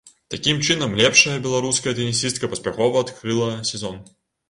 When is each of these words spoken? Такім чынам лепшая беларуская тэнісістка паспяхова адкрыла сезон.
Такім 0.33 0.61
чынам 0.67 0.95
лепшая 1.01 1.35
беларуская 1.45 1.95
тэнісістка 2.01 2.53
паспяхова 2.57 3.07
адкрыла 3.09 3.51
сезон. 3.73 4.07